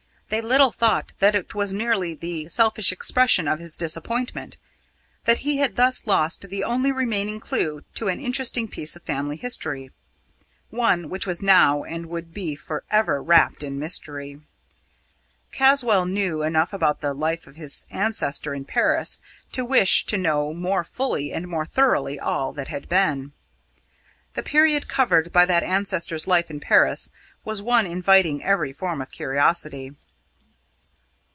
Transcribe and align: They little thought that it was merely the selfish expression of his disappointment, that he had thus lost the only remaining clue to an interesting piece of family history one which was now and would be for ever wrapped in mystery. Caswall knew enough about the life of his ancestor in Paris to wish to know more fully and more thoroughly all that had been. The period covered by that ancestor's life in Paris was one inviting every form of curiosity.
They 0.31 0.39
little 0.39 0.71
thought 0.71 1.11
that 1.19 1.35
it 1.35 1.53
was 1.55 1.73
merely 1.73 2.13
the 2.13 2.45
selfish 2.45 2.93
expression 2.93 3.49
of 3.49 3.59
his 3.59 3.75
disappointment, 3.75 4.55
that 5.25 5.39
he 5.39 5.57
had 5.57 5.75
thus 5.75 6.07
lost 6.07 6.47
the 6.49 6.63
only 6.63 6.89
remaining 6.89 7.41
clue 7.41 7.83
to 7.95 8.07
an 8.07 8.21
interesting 8.21 8.69
piece 8.69 8.95
of 8.95 9.01
family 9.03 9.35
history 9.35 9.91
one 10.69 11.09
which 11.09 11.27
was 11.27 11.41
now 11.41 11.83
and 11.83 12.05
would 12.05 12.33
be 12.33 12.55
for 12.55 12.85
ever 12.89 13.21
wrapped 13.21 13.61
in 13.61 13.77
mystery. 13.77 14.39
Caswall 15.51 16.05
knew 16.05 16.43
enough 16.43 16.71
about 16.71 17.01
the 17.01 17.13
life 17.13 17.45
of 17.45 17.57
his 17.57 17.85
ancestor 17.91 18.53
in 18.55 18.63
Paris 18.63 19.19
to 19.51 19.65
wish 19.65 20.05
to 20.05 20.17
know 20.17 20.53
more 20.53 20.85
fully 20.85 21.33
and 21.33 21.45
more 21.45 21.65
thoroughly 21.65 22.17
all 22.17 22.53
that 22.53 22.69
had 22.69 22.87
been. 22.87 23.33
The 24.35 24.43
period 24.43 24.87
covered 24.87 25.33
by 25.33 25.45
that 25.47 25.63
ancestor's 25.63 26.25
life 26.25 26.49
in 26.49 26.61
Paris 26.61 27.09
was 27.43 27.61
one 27.61 27.85
inviting 27.85 28.41
every 28.41 28.71
form 28.71 29.01
of 29.01 29.11
curiosity. 29.11 29.93